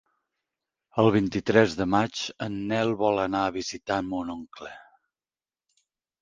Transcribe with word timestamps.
El 1.01 1.09
vint-i-tres 1.15 1.75
de 1.81 1.87
maig 1.95 2.21
en 2.45 2.55
Nel 2.71 2.95
vol 3.03 3.21
anar 3.25 3.43
a 3.49 3.53
visitar 3.59 3.99
mon 4.09 4.33
oncle. 4.37 4.73